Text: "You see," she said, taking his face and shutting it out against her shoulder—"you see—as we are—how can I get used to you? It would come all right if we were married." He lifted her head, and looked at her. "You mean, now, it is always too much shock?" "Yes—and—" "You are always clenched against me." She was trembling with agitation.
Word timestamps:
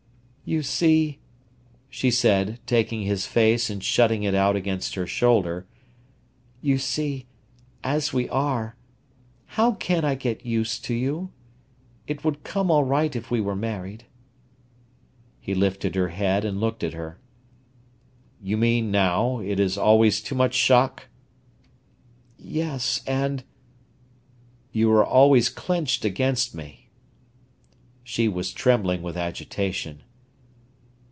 "You 0.43 0.63
see," 0.63 1.19
she 1.89 2.11
said, 2.11 2.59
taking 2.65 3.03
his 3.03 3.25
face 3.25 3.69
and 3.69 3.81
shutting 3.81 4.23
it 4.23 4.35
out 4.35 4.57
against 4.57 4.95
her 4.95 5.07
shoulder—"you 5.07 6.77
see—as 6.77 8.11
we 8.11 8.27
are—how 8.27 9.71
can 9.75 10.03
I 10.03 10.15
get 10.15 10.45
used 10.45 10.83
to 10.85 10.93
you? 10.93 11.31
It 12.05 12.25
would 12.25 12.43
come 12.43 12.69
all 12.69 12.83
right 12.83 13.15
if 13.15 13.31
we 13.31 13.39
were 13.39 13.55
married." 13.55 14.07
He 15.39 15.55
lifted 15.55 15.95
her 15.95 16.09
head, 16.09 16.43
and 16.43 16.59
looked 16.59 16.83
at 16.83 16.91
her. 16.95 17.17
"You 18.43 18.57
mean, 18.57 18.91
now, 18.91 19.39
it 19.39 19.57
is 19.57 19.77
always 19.77 20.19
too 20.19 20.35
much 20.35 20.53
shock?" 20.53 21.07
"Yes—and—" 22.37 23.45
"You 24.73 24.91
are 24.91 25.05
always 25.05 25.47
clenched 25.47 26.03
against 26.03 26.53
me." 26.53 26.89
She 28.03 28.27
was 28.27 28.51
trembling 28.51 29.01
with 29.01 29.15
agitation. 29.15 30.03